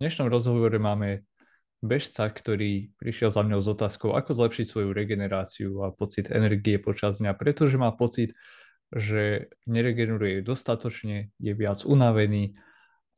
[0.00, 1.28] dnešnom rozhovore máme
[1.84, 7.20] bežca, ktorý prišiel za mňou s otázkou, ako zlepšiť svoju regeneráciu a pocit energie počas
[7.20, 8.32] dňa, pretože má pocit,
[8.88, 12.56] že neregeneruje dostatočne, je viac unavený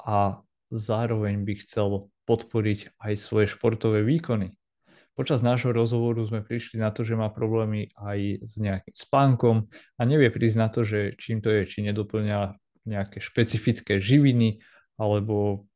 [0.03, 0.42] a
[0.74, 4.58] zároveň by chcel podporiť aj svoje športové výkony.
[5.14, 10.02] Počas nášho rozhovoru sme prišli na to, že má problémy aj s nejakým spánkom a
[10.02, 12.58] nevie prísť na to, že čím to je, či nedoplňa
[12.90, 14.58] nejaké špecifické živiny
[14.98, 15.68] alebo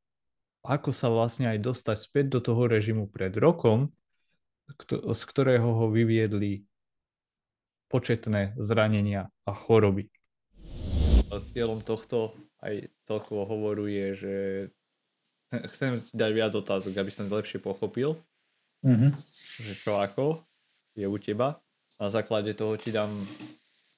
[0.67, 3.95] ako sa vlastne aj dostať späť do toho režimu pred rokom,
[4.91, 6.66] z ktorého ho vyviedli
[7.87, 10.11] početné zranenia a choroby.
[11.30, 14.34] Cieľom tohto aj toľko hovoru je, že
[15.70, 18.19] chcem dať viac otázok, aby som lepšie pochopil,
[18.83, 19.11] mm-hmm.
[19.62, 20.42] že čo ako
[20.98, 21.62] je u teba.
[21.97, 23.23] Na základe toho ti dám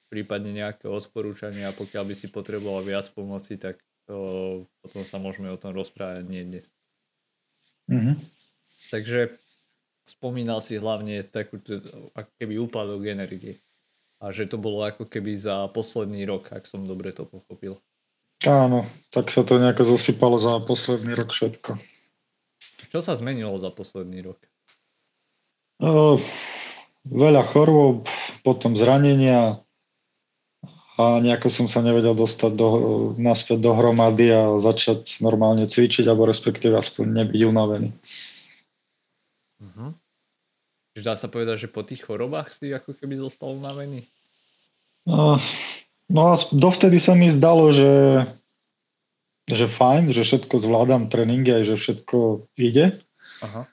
[0.09, 4.17] prípadne nejaké odporúčania a pokiaľ by si potreboval viac pomoci, tak to,
[4.81, 6.73] potom sa môžeme o tom rozprávať, nie dnes.
[7.85, 8.15] Mm-hmm.
[8.89, 9.37] Takže
[10.09, 11.61] spomínal si hlavne takú,
[12.17, 13.61] ako keby úpadok energie.
[14.17, 17.77] A že to bolo ako keby za posledný rok, ak som dobre to pochopil.
[18.43, 21.77] Áno, tak sa to nejako zosypalo za posledný rok všetko.
[22.89, 24.41] Čo sa zmenilo za posledný rok?
[25.79, 26.17] O,
[27.05, 28.09] veľa chorôb,
[28.41, 29.61] potom zranenia,
[30.99, 32.69] a nejako som sa nevedel dostať do,
[33.15, 37.89] naspäť dohromady a začať normálne cvičiť, alebo respektíve aspoň nebyť unavený.
[39.63, 39.95] Uh-huh.
[40.99, 44.11] Dá sa povedať, že po tých chorobách si ako keby zostal unavený?
[45.07, 45.39] No,
[46.11, 48.27] no a dovtedy sa mi zdalo, že,
[49.47, 52.17] že fajn, že všetko zvládam, tréningy aj že všetko
[52.59, 52.99] ide.
[53.39, 53.71] Aha.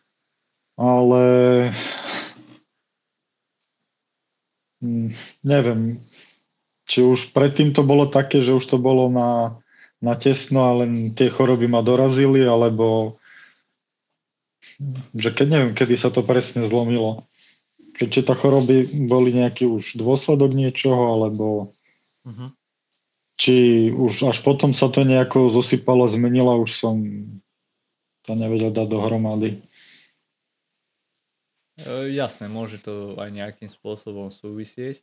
[0.79, 1.25] Ale
[4.79, 5.11] hm,
[5.43, 6.07] neviem,
[6.87, 9.59] či už predtým to bolo také, že už to bolo na,
[9.99, 13.19] na tesno a len tie choroby ma dorazili, alebo
[15.17, 17.27] že keď neviem, kedy sa to presne zlomilo.
[17.97, 21.47] Keď či to choroby boli nejaký už dôsledok niečoho, alebo
[22.29, 22.53] uh-huh.
[23.41, 26.97] či už až potom sa to nejako zosypalo, zmenilo, už som
[28.29, 29.65] to nevedel dať dohromady.
[31.81, 35.01] E, jasné, môže to aj nejakým spôsobom súvisieť.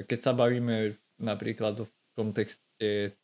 [0.00, 3.14] A keď sa bavíme napríklad v kontexte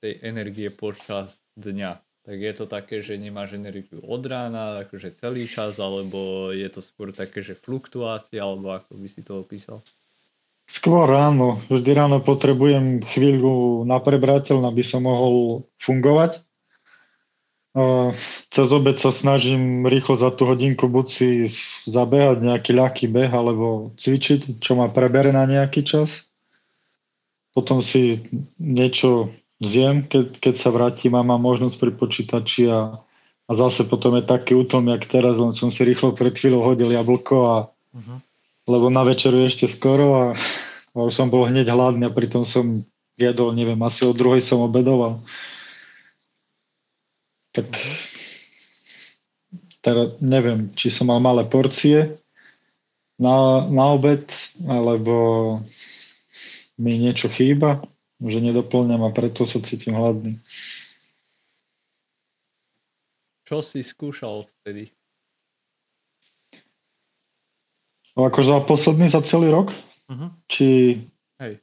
[0.00, 2.00] tej energie počas dňa.
[2.26, 6.82] Tak je to také, že nemáš energiu od rána, akože celý čas, alebo je to
[6.82, 9.78] skôr také, že fluktuácia, alebo ako by si to opísal?
[10.66, 11.62] Skôr ráno.
[11.70, 16.42] Vždy ráno potrebujem chvíľu na prebrateľ, aby som mohol fungovať.
[18.50, 21.28] Cez obed sa snažím rýchlo za tú hodinku buď si
[21.86, 26.26] zabehať nejaký ľahký beh alebo cvičiť, čo ma prebere na nejaký čas
[27.56, 28.28] potom si
[28.60, 29.32] niečo
[29.64, 33.00] zjem, keď, keď sa vrátim a mám možnosť pri počítači a,
[33.48, 36.92] a zase potom je taký útom, jak teraz, len som si rýchlo pred chvíľou hodil
[36.92, 38.18] jablko a uh-huh.
[38.68, 40.24] lebo na večeru ešte skoro a,
[40.92, 42.84] a už som bol hneď hladný a pritom som
[43.16, 45.24] jedol, neviem, asi o druhej som obedoval.
[47.56, 47.72] Tak
[49.80, 52.20] teraz neviem, či som mal malé porcie
[53.16, 54.28] na, na obed,
[54.68, 55.14] alebo
[56.76, 57.84] mi niečo chýba,
[58.20, 60.40] že nedoplňam a preto sa cítim hladný.
[63.46, 64.90] Čo si skúšal vtedy?
[68.16, 69.70] No, ako za posledný, za celý rok?
[70.08, 70.32] Uh-huh.
[70.48, 70.98] Či...
[71.38, 71.60] Hej.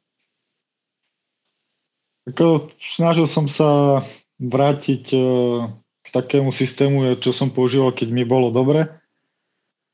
[2.30, 4.02] Ako, snažil som sa
[4.38, 5.68] vrátiť uh,
[6.06, 8.88] k takému systému, čo som používal, keď mi bolo dobre.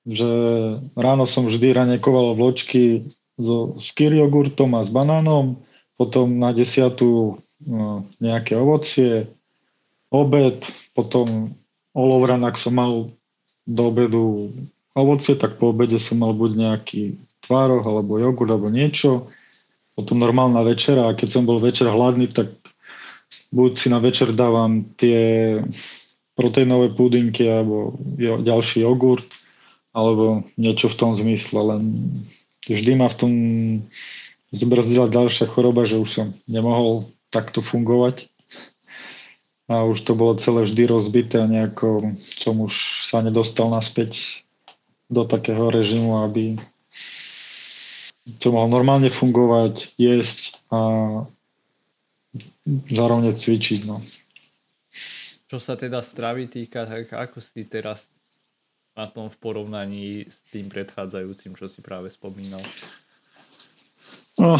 [0.06, 0.30] Že
[0.94, 3.08] ráno som vždy ranekoval vločky
[3.40, 5.64] so skyr jogurtom a s banánom,
[5.96, 9.32] potom na desiatu no, nejaké ovocie,
[10.12, 11.56] obed, potom
[11.96, 13.16] olovran, ak som mal
[13.64, 14.52] do obedu
[14.94, 17.02] ovocie, tak po obede som mal buď nejaký
[17.48, 19.32] tvároch alebo jogurt alebo niečo,
[19.96, 22.56] potom normálna večera a keď som bol večer hladný, tak
[23.56, 25.60] buď si na večer dávam tie
[26.40, 29.28] proteínové pudinky alebo ďalší jogurt
[29.92, 31.84] alebo niečo v tom zmysle, len
[32.68, 33.34] vždy ma v tom
[34.52, 38.28] zbrzdila ďalšia choroba, že už som nemohol takto fungovať.
[39.70, 44.42] A už to bolo celé vždy rozbité a nejako som už sa nedostal naspäť
[45.14, 46.58] do takého režimu, aby
[48.42, 50.82] som mohol normálne fungovať, jesť a
[52.90, 53.90] zároveň cvičiť.
[53.90, 54.02] No.
[55.50, 58.10] Čo sa teda stravy týka, tak ako si teraz
[59.00, 62.60] na tom v porovnaní s tým predchádzajúcim, čo si práve spomínal?
[64.36, 64.60] No,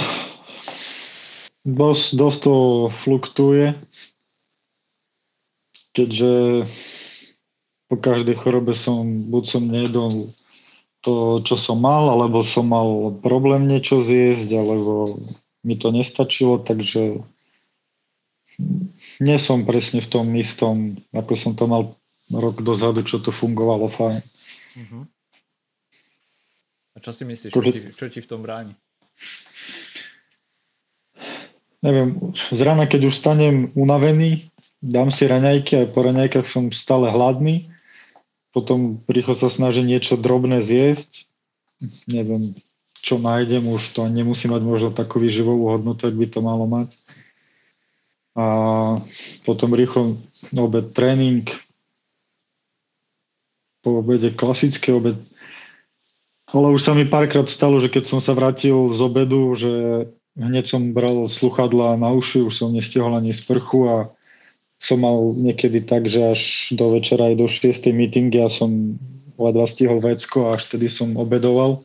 [1.68, 2.56] dosť, dosť to
[3.04, 3.76] fluktuje,
[5.92, 6.64] keďže
[7.92, 10.32] po každej chorobe som, buď som nejedol
[11.04, 15.20] to, čo som mal, alebo som mal problém niečo zjesť, alebo
[15.68, 17.24] mi to nestačilo, takže
[19.20, 21.99] nie som presne v tom istom, ako som to mal
[22.30, 24.22] rok dozadu, čo to fungovalo fajn.
[24.78, 25.04] Uh-huh.
[26.94, 28.78] A čo si myslíš, čo, ti, čo ti v tom bráni?
[31.80, 34.52] Neviem, z rána, keď už stanem unavený,
[34.84, 37.72] dám si raňajky, aj po raňajkách som stále hladný,
[38.52, 41.24] potom rýchlo sa snažím niečo drobné zjesť,
[42.04, 42.60] neviem,
[43.00, 47.00] čo nájdem, už to nemusí mať možno takú výživovú hodnotu, ak by to malo mať.
[48.36, 48.46] A
[49.48, 50.20] potom rýchlo
[50.52, 51.48] obed tréning,
[53.90, 55.18] po obede klasický obed.
[56.54, 60.06] Ale už sa mi párkrát stalo, že keď som sa vrátil z obedu, že
[60.38, 63.98] hneď som bral sluchadla na uši, už som nestihol ani sprchu a
[64.78, 66.42] som mal niekedy tak, že až
[66.78, 67.90] do večera aj do 6.
[67.90, 69.02] meetingy a som
[69.42, 71.84] ledva stihol vecko a až tedy som obedoval.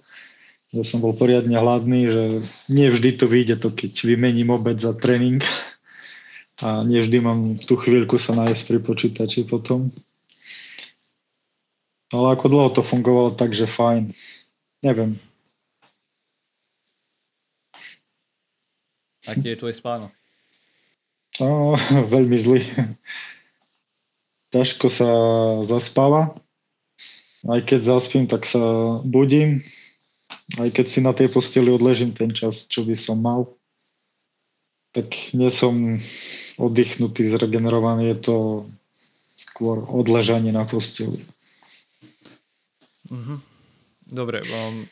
[0.77, 2.23] Že som bol poriadne hladný, že
[2.69, 5.41] nie vždy to vyjde to, keď vymením obed za tréning
[6.63, 9.91] a nie vždy mám tú chvíľku sa nájsť pri počítači potom.
[12.15, 14.15] Ale ako dlho to fungovalo tak, že fajn.
[14.87, 15.19] Neviem.
[19.27, 20.13] Aký je tvoj spánok?
[21.43, 21.75] No,
[22.15, 22.63] veľmi zlý.
[24.55, 25.11] Ťažko sa
[25.67, 26.39] zaspáva.
[27.51, 28.63] Aj keď zaspím, tak sa
[29.03, 29.67] budím.
[30.55, 33.51] Aj keď si na tej posteli odležím ten čas, čo by som mal,
[34.95, 35.99] tak nie som
[36.55, 38.15] oddychnutý, zregenerovaný.
[38.15, 38.37] Je to
[39.35, 41.27] skôr odležanie na posteli.
[43.11, 43.39] Mm-hmm.
[44.13, 44.45] Dobre.
[44.49, 44.89] Um...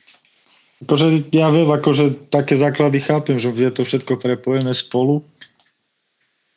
[0.82, 5.22] Akože ja viem, akože také základy chápem, že je to všetko prepojené spolu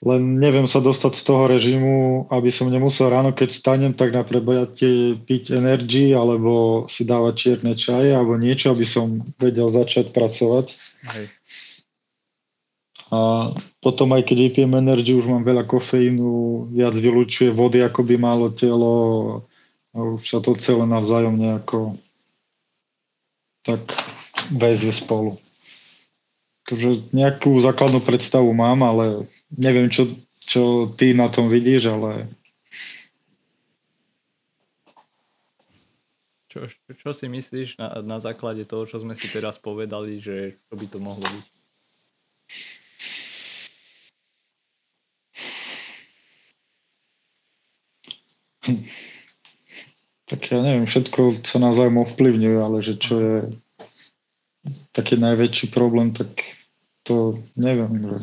[0.06, 4.22] len neviem sa dostať z toho režimu, aby som nemusel ráno, keď stanem, tak na
[4.22, 10.78] prebojate piť energy alebo si dávať čierne čaje alebo niečo, aby som vedel začať pracovať.
[11.10, 11.26] Hej.
[13.10, 13.20] A
[13.82, 16.30] potom aj keď vypijem energy, už mám veľa kofeínu,
[16.76, 18.94] viac vylúčuje vody, ako by malo telo
[19.96, 21.96] už sa to celé navzájom nejako
[23.64, 23.82] tak
[24.52, 25.40] väzie spolu.
[26.68, 32.28] Takže nejakú základnú predstavu mám, ale neviem, čo, čo ty na tom vidíš, ale...
[36.52, 40.74] Čo, čo si myslíš na, na základe toho, čo sme si teraz povedali, že čo
[40.76, 41.46] by to mohlo byť?
[50.26, 53.36] Tak ja neviem, všetko sa navzájom ovplyvňuje, ale že čo je
[54.90, 56.34] taký najväčší problém, tak
[57.06, 58.02] to neviem.
[58.02, 58.18] Že,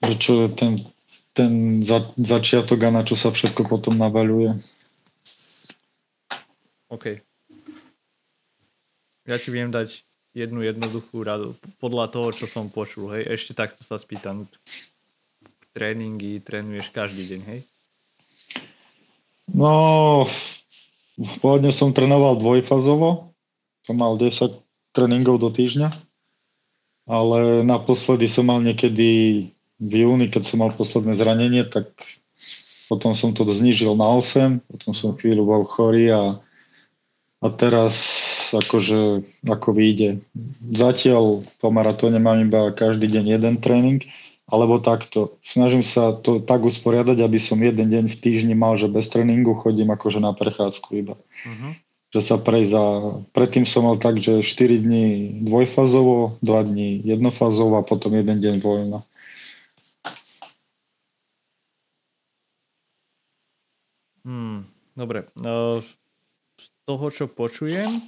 [0.00, 0.72] že čo je ten,
[1.36, 1.52] ten
[1.84, 4.64] za, začiatok a na čo sa všetko potom navaľuje.
[6.88, 7.20] OK.
[9.28, 11.52] Ja ti viem dať jednu jednoduchú radu.
[11.76, 14.48] Podľa toho, čo som počul, hej, ešte takto sa spýtam.
[15.76, 17.60] Tréningy trénuješ každý deň, hej?
[19.50, 20.26] No,
[21.40, 23.32] pôvodne som trénoval dvojfazovo.
[23.86, 24.58] Som mal 10
[24.90, 25.92] tréningov do týždňa,
[27.06, 29.08] ale naposledy som mal niekedy
[29.76, 31.92] v júni, keď som mal posledné zranenie, tak
[32.88, 36.40] potom som to znižil na 8, potom som chvíľu bol chorý a,
[37.44, 37.94] a teraz
[38.50, 40.24] akože ako vyjde.
[40.72, 44.00] Zatiaľ po maratóne mám iba každý deň jeden tréning,
[44.46, 45.38] alebo takto.
[45.42, 49.58] Snažím sa to tak usporiadať, aby som jeden deň v týždni mal, že bez tréningu
[49.58, 51.14] chodím akože na prechádzku iba.
[51.44, 51.74] Uh-huh
[52.16, 52.84] že sa prejsť za...
[53.36, 55.06] Predtým som mal tak, že 4 dní
[55.44, 59.04] dvojfazovo, 2 dní jednofazovo a potom jeden deň voľna.
[64.24, 64.64] Hmm,
[64.96, 65.28] dobre.
[65.36, 65.84] No,
[66.58, 68.02] z toho, čo počujem,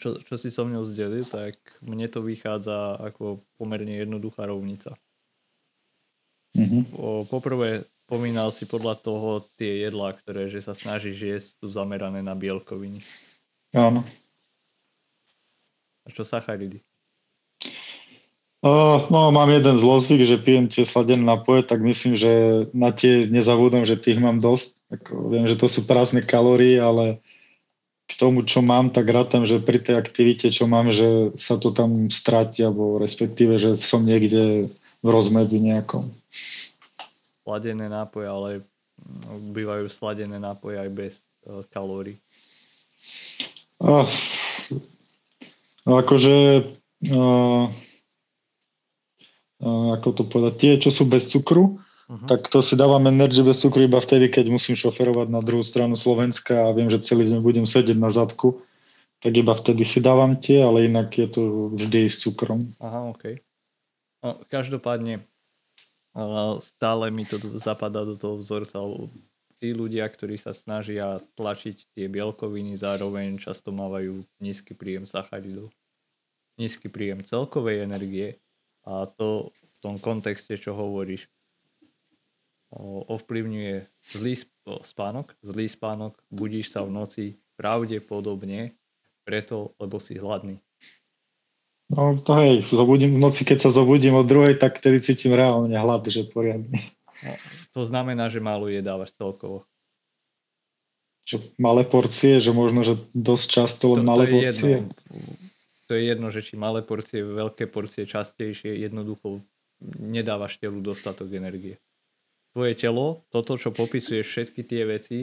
[0.00, 4.96] čo, čo si so mnou zdelil, tak mne to vychádza ako pomerne jednoduchá rovnica.
[6.56, 6.82] Mm-hmm.
[6.94, 12.24] Po, poprvé, Pomínal si podľa toho tie jedlá, ktoré že sa snažíš jesť, sú zamerané
[12.24, 13.04] na bielkoviny.
[13.76, 14.00] Áno.
[16.02, 16.80] A čo sacharidy?
[18.64, 22.32] Uh, no, mám jeden zlozvyk, že pijem tie sladené napoje, tak myslím, že
[22.72, 24.72] na tie nezabudom, že tých mám dosť.
[24.88, 27.20] Ako, viem, že to sú prázdne kalórie, ale
[28.08, 31.76] k tomu, čo mám, tak rátam, že pri tej aktivite, čo mám, že sa to
[31.76, 36.10] tam stráti, alebo respektíve, že som niekde v rozmedzi nejakom
[37.46, 38.48] sladené nápoje, ale
[39.24, 41.12] no, bývajú sladené nápoje aj bez
[41.48, 42.20] uh, kalórií.
[43.80, 44.04] Uh,
[45.86, 46.66] akože
[47.08, 47.64] uh,
[49.64, 52.24] uh, ako to povedať, tie, čo sú bez cukru, Uh-huh.
[52.24, 55.92] Tak to si dávam energy bez cukru iba vtedy, keď musím šoferovať na druhú stranu
[55.92, 58.64] Slovenska a viem, že celý deň budem sedieť na zadku.
[59.20, 61.42] Tak iba vtedy si dávam tie, ale inak je to
[61.76, 62.72] vždy s cukrom.
[62.80, 63.44] Aha, OK.
[64.18, 65.22] No, každopádne
[66.58, 68.82] stále mi to zapadá do toho vzorca.
[69.58, 75.70] Tí ľudia, ktorí sa snažia tlačiť tie bielkoviny, zároveň často mávajú nízky príjem sacharidov.
[76.58, 78.38] Nízky príjem celkovej energie
[78.82, 81.30] a to v tom kontexte, čo hovoríš
[83.08, 84.34] ovplyvňuje zlý
[84.82, 85.38] spánok.
[85.40, 88.74] Zlý spánok, budíš sa v noci pravdepodobne
[89.22, 90.58] preto, lebo si hladný.
[91.88, 95.72] No to hej, zobudím, v noci, keď sa zobudím od druhej, tak tedy cítim reálne
[95.72, 96.92] hlad, že poriadne.
[97.24, 97.32] No,
[97.72, 99.64] to znamená, že málo jedávaš celkovo.
[101.24, 104.68] Že malé porcie, že možno, že dosť často len to, malé to porcie?
[104.68, 104.92] Jedno,
[105.88, 109.40] to je jedno, že či malé porcie, veľké porcie, častejšie, jednoducho
[109.96, 111.80] nedávaš telu dostatok energie
[112.58, 115.18] tvoje telo, toto, čo popisuješ všetky tie veci,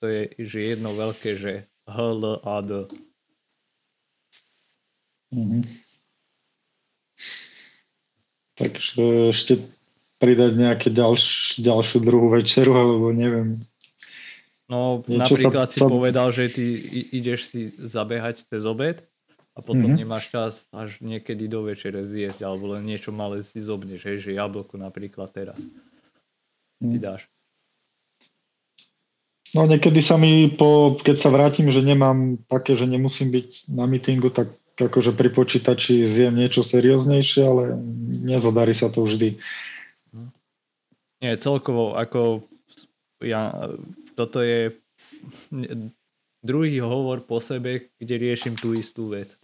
[0.00, 2.88] to je že jedno veľké, že H, L, A, D.
[5.34, 5.62] Mm-hmm.
[8.58, 9.52] Takže ešte
[10.18, 13.62] pridať nejaké ďalš, ďalšiu druhú večeru, alebo neviem.
[14.68, 15.88] No Niečo napríklad sa, si sa...
[15.88, 16.66] povedal, že ty
[17.14, 19.00] ideš si zabehať cez obed
[19.54, 20.02] a potom mm-hmm.
[20.04, 24.36] nemáš čas až niekedy do večere zjesť, alebo len niečo malé si zobneš, hej, že
[24.36, 25.58] jablko napríklad teraz
[26.78, 27.02] ty hm.
[27.02, 27.22] dáš?
[29.56, 33.88] No niekedy sa mi, po, keď sa vrátim, že nemám také, že nemusím byť na
[33.88, 37.64] mítingu, tak akože pri počítači zjem niečo serióznejšie, ale
[38.24, 39.42] nezadarí sa to vždy.
[41.18, 42.46] Nie, celkovo, ako
[43.18, 43.70] ja,
[44.14, 44.78] toto je
[46.46, 49.34] druhý hovor po sebe, kde riešim tú istú vec.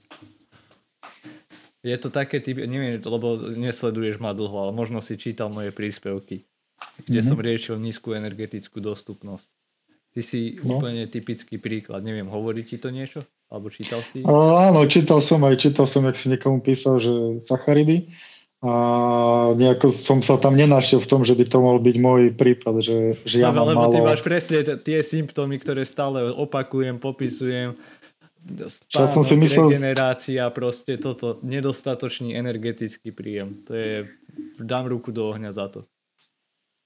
[1.85, 6.47] Je to také typ, neviem, lebo nesleduješ ma dlho, ale možno si čítal moje príspevky
[7.05, 7.29] kde mm-hmm.
[7.29, 9.49] som riešil nízku energetickú dostupnosť.
[10.15, 10.79] Ty si no.
[10.79, 12.07] úplne typický príklad.
[12.07, 13.27] Neviem, hovorí ti to niečo?
[13.55, 14.27] Alebo čítal si?
[14.27, 18.11] Áno, čítal som aj, čítal som, jak si niekomu písal, že sacharidy.
[18.65, 18.73] A
[19.55, 22.97] nejako som sa tam nenašiel v tom, že by to mohol byť môj prípad, že,
[23.23, 23.93] že ja mám lebo malo...
[23.95, 27.79] ty máš presne tie symptómy, ktoré stále opakujem, popisujem.
[28.43, 29.71] Spánok, som si myslel...
[29.71, 33.55] regenerácia, proste toto, nedostatočný energetický príjem.
[33.69, 33.95] To je,
[34.59, 35.87] dám ruku do ohňa za to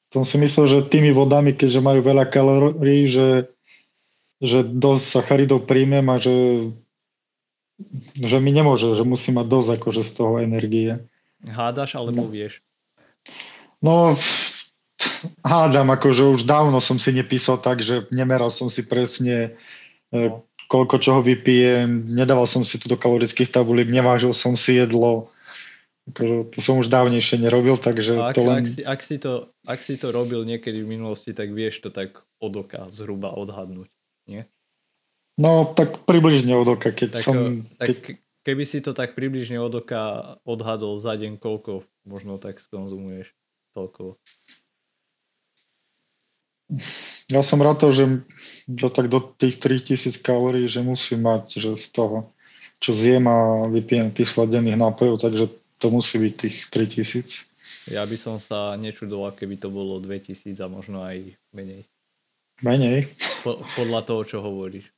[0.09, 3.53] som si myslel, že tými vodami, keďže majú veľa kalórií, že,
[4.39, 6.71] že dosť sacharidov príjmem a že,
[8.15, 11.03] že mi nemôže, že musí mať dosť akože z toho energie.
[11.43, 12.31] Hádaš alebo no.
[12.31, 12.63] vieš?
[13.79, 14.19] No,
[15.47, 19.59] hádam, akože už dávno som si nepísal tak, že nemeral som si presne
[20.11, 20.43] e, no.
[20.67, 25.31] koľko čoho vypijem, nedával som si to do kalorických tabuliek, nevážil som si jedlo,
[26.09, 28.65] Akože to som už dávnejšie nerobil, takže ak, to len...
[28.65, 31.93] ak, si, ak, si to, ak si to robil niekedy v minulosti, tak vieš to
[31.93, 33.93] tak od oka zhruba odhadnúť,
[34.29, 34.43] nie?
[35.39, 37.65] No, tak približne od oka, keď tak, som...
[37.79, 37.99] Tak keď...
[38.43, 43.31] keby si to tak približne od oka odhadol za deň, koľko možno tak skonzumuješ
[43.73, 44.19] celkovo?
[47.33, 48.05] Ja som rád to, že,
[48.69, 52.29] že tak do tých 3000 kalórií, že musím mať, že z toho,
[52.83, 55.49] čo zjem a vypijem tých sladených nápojov, takže
[55.81, 57.49] to musí byť tých 3000.
[57.89, 61.89] Ja by som sa nečudoval, keby to bolo 2000 a možno aj menej.
[62.59, 63.15] Menej?
[63.47, 64.91] Po, podľa toho, čo hovoríš.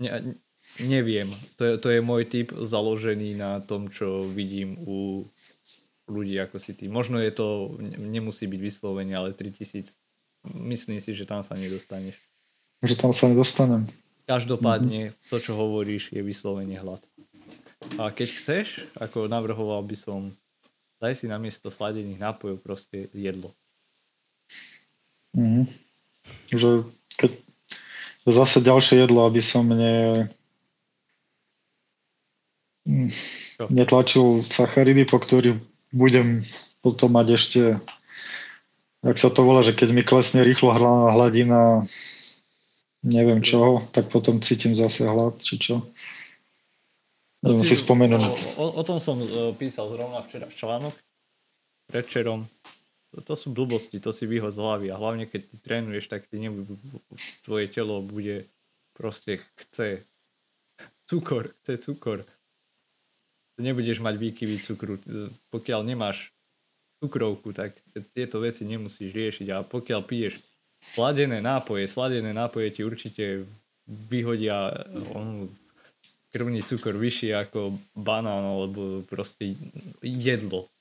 [0.00, 0.40] Ne,
[0.80, 1.36] neviem.
[1.60, 5.28] To je, to je môj typ založený na tom, čo vidím u
[6.08, 6.88] ľudí ako si ty.
[6.88, 9.96] Možno je to, nemusí byť vyslovene, ale 3000,
[10.68, 12.18] myslím si, že tam sa nedostaneš.
[12.82, 13.86] Že tam sa nedostanem.
[14.26, 15.28] Každopádne, mm-hmm.
[15.30, 17.02] to, čo hovoríš, je vyslovene hlad.
[17.98, 20.20] A keď chceš, ako navrhoval by som,
[21.02, 23.54] daj si namiesto sladených nápojov proste jedlo.
[25.34, 25.66] Mm.
[26.52, 26.86] Že
[27.18, 27.30] keď
[28.28, 30.30] zase ďalšie jedlo, aby som ne,
[33.70, 35.58] netlačil sacharidy, po ktorých
[35.90, 36.46] budem
[36.82, 37.62] potom mať ešte,
[39.02, 41.86] ak sa to volá, že keď mi klesne rýchlo hladina
[43.02, 45.74] neviem čoho, tak potom cítim zase hlad, či čo.
[47.42, 48.54] To si, si spomenúť.
[48.54, 50.94] O, o tom som uh, písal zrovna včera článok,
[51.90, 52.46] predčerom.
[53.12, 56.40] To, sú blbosti, to si vyhod z hlavy a hlavne keď ty trénuješ, tak ty
[56.40, 56.80] nebude,
[57.44, 58.48] tvoje telo bude
[58.96, 60.08] proste chce
[61.04, 62.24] cukor, chce cukor.
[63.60, 64.96] Nebudeš mať výkyvy cukru.
[65.52, 66.32] Pokiaľ nemáš
[67.04, 67.76] cukrovku, tak
[68.16, 70.40] tieto veci nemusíš riešiť a pokiaľ piješ
[70.96, 73.44] sladené nápoje, sladené nápoje ti určite
[73.84, 75.52] vyhodia on,
[76.32, 79.52] krvný cukor vyšší ako banán alebo proste
[80.00, 80.72] jedlo.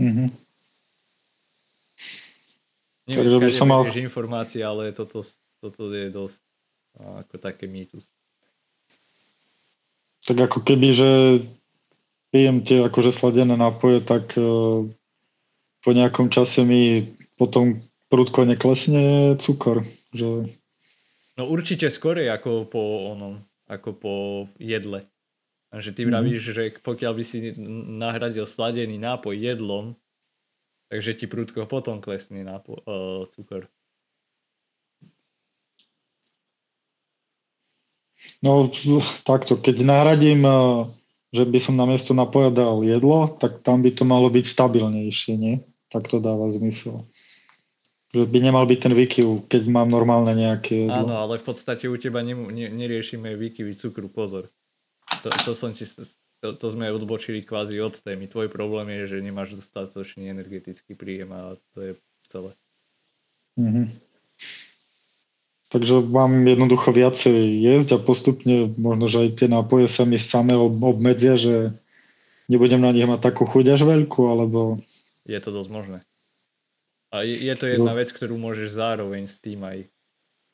[0.00, 0.51] Mm-hmm.
[3.06, 3.82] Neviem, Takže by som mal...
[3.98, 5.26] informácie, ale toto,
[5.58, 6.38] toto je dosť
[6.98, 8.06] ako také mýtus.
[10.22, 11.10] Tak ako keby, že
[12.30, 14.86] pijem tie akože sladené nápoje, tak uh,
[15.82, 19.82] po nejakom čase mi potom prudko neklesne cukor.
[20.14, 20.54] Že...
[21.34, 24.14] No určite skorej ako po onom, ako po
[24.62, 25.02] jedle.
[25.72, 26.76] Že ty vravíš, mm-hmm.
[26.76, 27.38] že pokiaľ by si
[27.96, 29.96] nahradil sladený nápoj jedlom,
[30.92, 33.72] takže ti prudko potom klesne nápo- uh, cukor.
[38.44, 38.68] No
[39.24, 40.54] takto, keď nahradím, e,
[41.34, 45.34] že by som na miesto napoja dal jedlo, tak tam by to malo byť stabilnejšie,
[45.34, 45.54] nie?
[45.90, 47.02] Tak to dáva zmysel.
[48.14, 51.02] Že by nemal byť ten výkyv, keď mám normálne nejaké jedlo.
[51.02, 54.54] Áno, ale v podstate u teba ne, ne, neriešime výkyvy cukru, pozor.
[55.26, 55.82] To, to, som ti,
[56.42, 58.26] to, to sme odbočili kvázi od témy.
[58.26, 61.92] Tvoj problém je, že nemáš dostatočný energetický príjem a to je
[62.26, 62.58] celé.
[63.54, 63.86] Mm-hmm.
[65.70, 70.58] Takže mám jednoducho viacej jesť a postupne možno, že aj tie nápoje sa mi samé
[70.58, 71.72] obmedzia, že
[72.50, 74.82] nebudem na nich mať takú chuť až veľkú, alebo...
[75.24, 75.98] Je to dosť možné.
[77.14, 79.88] A je, je to jedna vec, ktorú môžeš zároveň s tým aj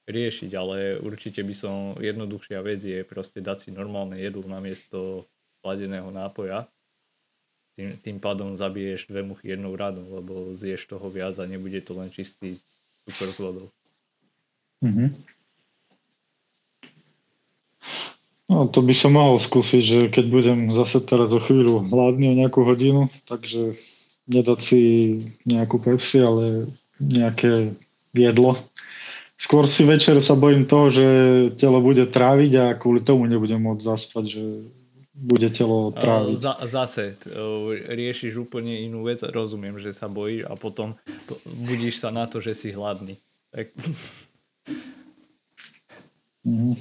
[0.06, 5.26] riešiť, ale určite by som jednoduchšia vec je proste dať si normálne jedlo namiesto
[5.62, 6.66] sladeného nápoja.
[7.78, 11.94] Tým, tým pádom zabiješ dve muchy jednou radou, lebo zješ toho viac a nebude to
[11.94, 12.58] len čistý
[13.06, 13.68] cukor s vodou.
[14.82, 15.08] Mm-hmm.
[18.48, 22.38] No to by som mohol skúsiť, že keď budem zase teraz o chvíľu hladný o
[22.38, 23.76] nejakú hodinu, takže
[24.24, 24.80] nedať si
[25.44, 27.76] nejakú Pepsi, ale nejaké
[28.16, 28.56] jedlo.
[29.38, 31.06] Skôr si večer sa bojím toho, že
[31.60, 34.44] telo bude tráviť a kvôli tomu nebudem môcť zaspať, že
[35.18, 36.38] bude telo tráviť.
[36.38, 37.02] Z, zase
[37.90, 40.94] riešiš úplne inú vec, rozumiem, že sa bojíš a potom
[41.44, 43.18] budíš sa na to, že si hladný.
[43.50, 43.74] Tak...
[46.46, 46.78] Mm.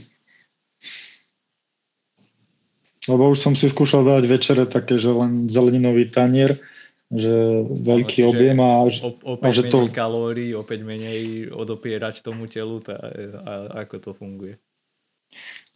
[3.07, 6.59] Lebo už som si skúšal dať večere také, že len zeleninový tanier,
[7.07, 9.79] že veľký no, objem a, o, opäť a že menej to...
[9.95, 11.21] kalórií, opäť menej
[11.55, 14.59] odopierať tomu telu tá, a, ako to funguje.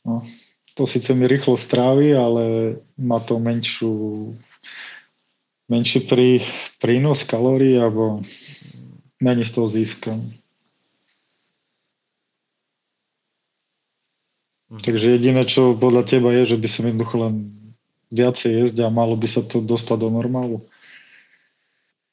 [0.04, 0.28] No,
[0.74, 2.44] to síce mi rýchlo strávi, ale
[2.98, 4.34] má to menšiu
[5.72, 6.44] menší prí,
[6.84, 8.20] prínos kalórií, alebo
[9.24, 10.36] není z toho získam.
[14.72, 14.84] Mhm.
[14.84, 17.36] Takže jediné, čo podľa teba je, že by som jednoducho len
[18.12, 20.60] viacej jesť a malo by sa to dostať do normálu.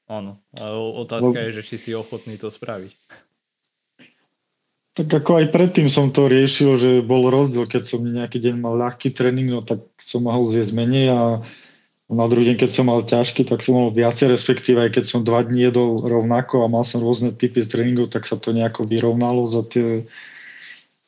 [0.09, 2.95] Áno, a otázka no, je, že či si ochotný to spraviť.
[4.99, 8.75] Tak ako aj predtým som to riešil, že bol rozdiel, keď som nejaký deň mal
[8.75, 11.21] ľahký tréning, no tak som mohol zjesť menej a
[12.11, 15.23] na druhý deň, keď som mal ťažký, tak som mal viacej, respektíve aj keď som
[15.23, 18.91] dva dní jedol rovnako a mal som rôzne typy z tréningov, tak sa to nejako
[18.91, 20.11] vyrovnalo za tie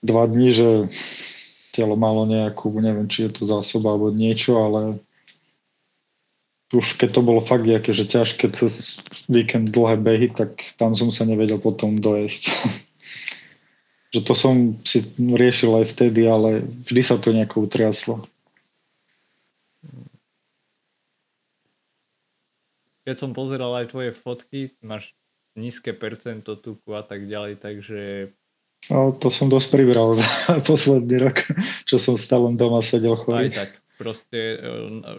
[0.06, 0.68] dva dní, že
[1.74, 5.02] telo malo nejakú, neviem, či je to zásoba alebo niečo, ale
[6.70, 11.10] už keď to bolo fakt nejaké, že ťažké cez víkend dlhé behy, tak tam som
[11.10, 12.54] sa nevedel potom dojesť.
[14.10, 18.26] že to som si riešil aj vtedy, ale vždy sa to nejako utriaslo.
[23.06, 25.14] Keď som pozeral aj tvoje fotky, máš
[25.58, 28.02] nízke percento tuku a tak ďalej, takže
[28.88, 30.24] No, to som dosť pribral za
[30.68, 31.44] posledný rok,
[31.84, 33.52] čo som stále doma sedel chorý.
[33.52, 33.70] Aj tak,
[34.00, 34.58] proste e,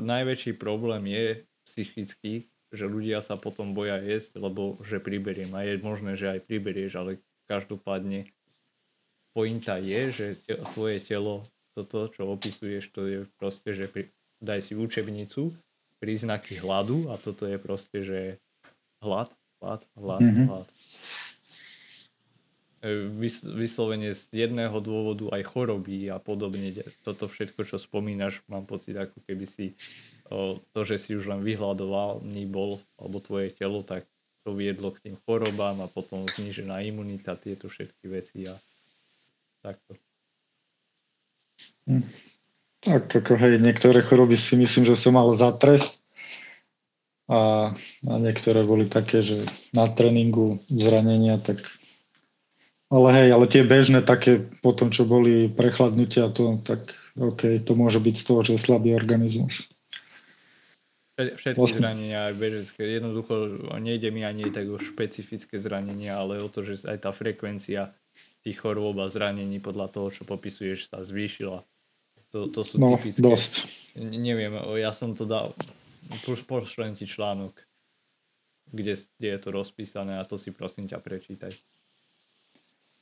[0.01, 5.53] najväčší problém je psychický, že ľudia sa potom boja jesť, lebo že priberiem.
[5.53, 8.33] A je možné, že aj priberieš, ale každopádne
[9.31, 14.11] pointa je, že te, tvoje telo, toto, čo opisuješ, to je proste, že pri,
[14.43, 15.55] daj si učebnicu,
[16.03, 18.19] príznaky hladu a toto je proste, že
[18.99, 19.31] hlad,
[19.63, 20.47] hlad, hlad, mm-hmm.
[20.49, 20.67] hlad
[23.13, 26.73] vys- vyslovene z jedného dôvodu aj choroby a podobne.
[27.05, 29.77] Toto všetko, čo spomínaš, mám pocit, ako keby si
[30.33, 34.09] o, to, že si už len vyhľadovaný bol, alebo tvoje telo, tak
[34.41, 38.57] to viedlo k tým chorobám a potom znižená imunita, tieto všetky veci a
[39.61, 39.95] takto.
[41.85, 42.05] Hm.
[42.81, 46.01] Tak ako hej, niektoré choroby si myslím, že som mal za trest
[47.29, 49.37] a, a niektoré boli také, že
[49.69, 51.61] na tréningu zranenia, tak
[52.91, 57.71] ale hej, ale tie bežné také, po tom, čo boli prechladnutia, to, tak OK, to
[57.71, 59.71] môže byť z toho, že je slabý organizmus.
[61.15, 61.79] Všetky vlastne.
[61.87, 62.81] zranenia aj bežecké.
[62.99, 67.95] Jednoducho nejde mi ani tak o špecifické zranenia, ale o to, že aj tá frekvencia
[68.41, 71.61] tých chorôb a zranení podľa toho, čo popisuješ, sa zvýšila.
[72.31, 73.21] To, to sú no, typické.
[73.21, 73.53] dosť.
[73.99, 75.51] Neviem, ja som to dal,
[76.47, 77.53] pošlem ti článok
[78.71, 81.51] kde, kde je to rozpísané a to si prosím ťa prečítaj.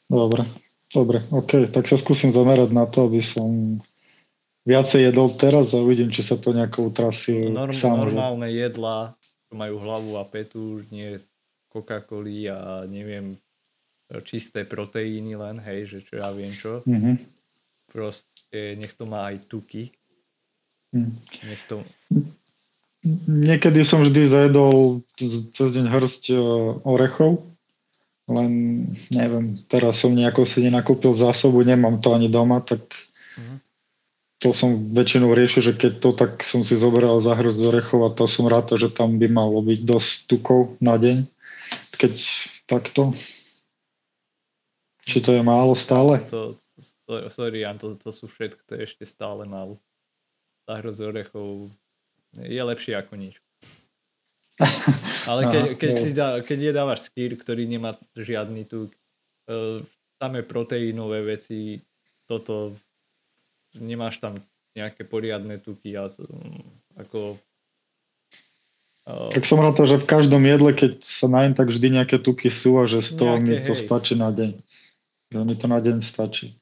[0.10, 0.49] Dobre,
[0.89, 3.78] dobre, ok, tak sa skúsim zamerať na to, aby som
[4.65, 7.45] viacej jedol teraz a uvidím, či sa to nejako utrasie.
[7.54, 9.13] Norm, normálne jedlá,
[9.54, 11.21] majú hlavu a petu, nie
[11.69, 13.38] Coca-Coli a neviem,
[14.25, 16.81] čisté proteíny len, hej, že čo ja viem čo.
[16.89, 17.15] Mm-hmm.
[17.93, 19.93] Proste nech to má aj tuky.
[20.89, 21.21] Mm.
[21.45, 21.85] Nech to...
[23.29, 26.41] Niekedy som vždy zajedol cez deň hrst e,
[26.83, 27.47] orechov,
[28.27, 28.51] len
[29.07, 32.83] neviem, teraz som nejako si nenakúpil zásobu, nemám to ani doma, tak
[33.39, 33.57] mm-hmm.
[34.43, 38.11] to som väčšinou riešil, že keď to, tak som si zobral za hrst orechov a
[38.11, 41.23] to som rád, že tam by malo byť dosť tukov na deň.
[41.95, 42.13] Keď
[42.67, 43.15] takto,
[45.09, 46.21] či to je málo stále?
[46.29, 46.53] To,
[47.09, 49.81] to, sorry, Jan, to, to sú všetko, to je ešte stále málo.
[50.69, 51.73] Záhro z orechov
[52.37, 53.41] je lepšie ako nič.
[55.25, 58.93] Ale keď, Aha, keď, si dá, keď je dávaš skýr, ktorý nemá žiadny tuk,
[59.49, 59.81] uh,
[60.21, 61.81] samé proteínové veci,
[62.29, 62.77] toto,
[63.73, 64.37] nemáš tam
[64.77, 66.05] nejaké poriadne tuky a
[66.93, 67.41] ako
[69.09, 72.77] tak som rád, že v každom jedle, keď sa najem, tak vždy nejaké tuky sú
[72.77, 74.53] a že z toho mi to stačí na deň.
[75.29, 76.57] Že mi to na deň stačí.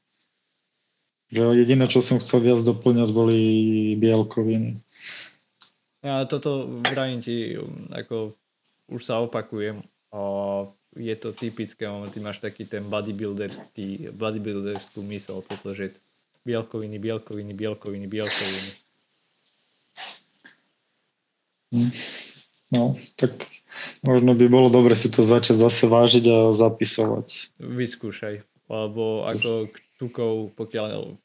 [1.32, 3.40] Že jediné, čo som chcel viac doplňať, boli
[3.96, 4.80] bielkoviny.
[6.04, 7.58] Ja toto vrajím ti,
[7.90, 8.36] ako
[8.88, 10.20] už sa opakujem, a
[10.96, 15.92] je to typické, ty máš taký ten bodybuilderský, bodybuilderskú mysel, toto, že
[16.48, 18.70] bielkoviny, bielkoviny, bielkoviny, bielkoviny.
[21.76, 21.92] Hm.
[22.72, 23.48] No, tak
[24.00, 27.60] možno by bolo dobre si to začať zase vážiť a zapisovať.
[27.60, 31.16] Vyskúšaj lebo ako tukov, pokiaľ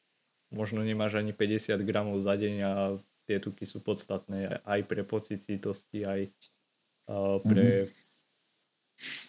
[0.56, 2.71] možno nemáš ani 50 gramov za deň a
[3.27, 6.32] tie tuky sú podstatné aj pre pocit aj
[7.43, 7.65] pre...
[7.88, 8.01] Mm-hmm.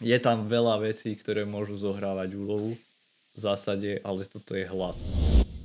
[0.04, 2.78] Je tam veľa vecí, ktoré môžu zohrávať úlohu
[3.34, 4.94] v zásade, ale toto je hlad.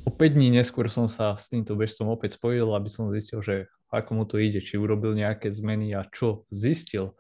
[0.08, 3.70] O 5 dní neskôr som sa s týmto bežcom opäť spojil, aby som zistil, že
[3.94, 7.14] ako mu to ide, či urobil nejaké zmeny a čo zistil.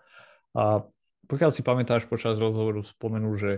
[0.58, 0.82] A
[1.30, 3.52] pokiaľ si pamätáš, počas rozhovoru spomenul, že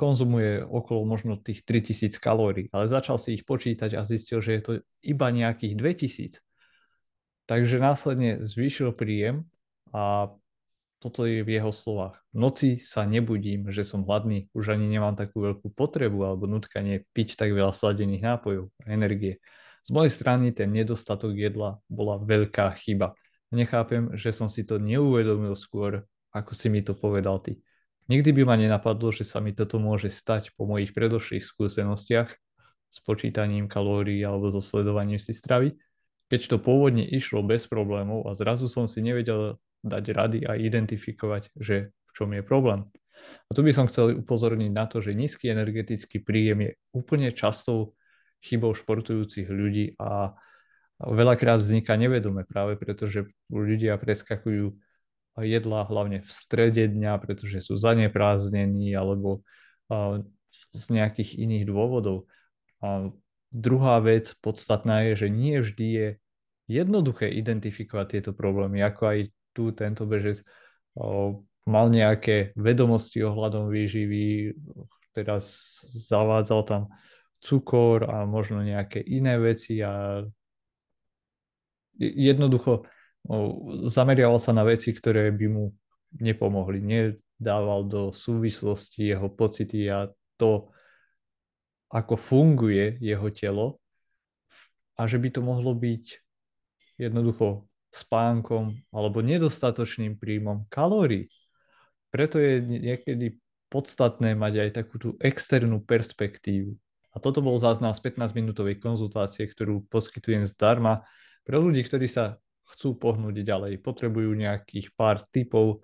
[0.00, 4.62] konzumuje okolo možno tých 3000 kalórií, ale začal si ich počítať a zistil, že je
[4.64, 4.72] to
[5.04, 6.40] iba nejakých 2000.
[7.44, 9.44] Takže následne zvýšil príjem
[9.92, 10.32] a
[11.00, 12.20] toto je v jeho slovách.
[12.32, 17.08] V noci sa nebudím, že som hladný, už ani nemám takú veľkú potrebu alebo nutkanie
[17.16, 19.40] piť tak veľa sladených nápojov a energie.
[19.80, 23.16] Z mojej strany ten nedostatok jedla bola veľká chyba.
[23.48, 27.58] Nechápem, že som si to neuvedomil skôr, ako si mi to povedal ty.
[28.10, 32.28] Nikdy by ma nenapadlo, že sa mi toto môže stať po mojich predošlých skúsenostiach
[32.90, 35.78] s počítaním kalórií alebo so sledovaním si stravy,
[36.26, 41.54] keď to pôvodne išlo bez problémov a zrazu som si nevedel dať rady a identifikovať,
[41.54, 42.82] že v čom je problém.
[43.46, 47.94] A tu by som chcel upozorniť na to, že nízky energetický príjem je úplne častou
[48.42, 50.34] chybou športujúcich ľudí a
[50.98, 54.74] veľakrát vzniká nevedome práve preto, že ľudia preskakujú
[55.38, 59.46] jedla hlavne v strede dňa, pretože sú zaneprázdnení alebo
[60.74, 62.26] z nejakých iných dôvodov.
[62.82, 63.14] A
[63.54, 66.08] druhá vec podstatná je, že nie vždy je
[66.70, 69.18] jednoduché identifikovať tieto problémy, ako aj
[69.54, 70.46] tu tento bežec
[71.66, 74.54] mal nejaké vedomosti ohľadom výživy,
[75.10, 76.82] teraz zavádzal tam
[77.42, 80.22] cukor a možno nejaké iné veci a
[81.98, 82.86] jednoducho
[83.86, 85.64] zameriaval sa na veci, ktoré by mu
[86.18, 86.80] nepomohli.
[86.80, 90.08] Nedával do súvislosti jeho pocity a
[90.40, 90.72] to,
[91.90, 93.82] ako funguje jeho telo
[94.96, 96.04] a že by to mohlo byť
[97.00, 101.26] jednoducho spánkom alebo nedostatočným príjmom kalórií.
[102.10, 103.38] Preto je niekedy
[103.70, 106.74] podstatné mať aj takú tú externú perspektívu.
[107.10, 111.02] A toto bol záznam z 15-minútovej konzultácie, ktorú poskytujem zdarma
[111.42, 112.38] pre ľudí, ktorí sa
[112.74, 115.82] chcú pohnúť ďalej, potrebujú nejakých pár typov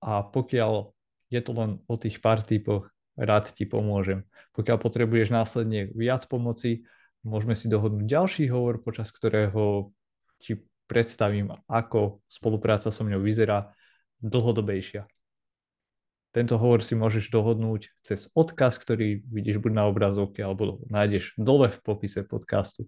[0.00, 0.94] a pokiaľ
[1.30, 4.26] je to len o tých pár typoch, rád ti pomôžem.
[4.56, 6.88] Pokiaľ potrebuješ následne viac pomoci,
[7.22, 9.94] môžeme si dohodnúť ďalší hovor, počas ktorého
[10.40, 10.58] ti
[10.90, 13.70] predstavím, ako spolupráca so mňou vyzerá
[14.18, 15.06] dlhodobejšia.
[16.30, 21.70] Tento hovor si môžeš dohodnúť cez odkaz, ktorý vidíš buď na obrazovke, alebo nájdeš dole
[21.70, 22.86] v popise podcastu.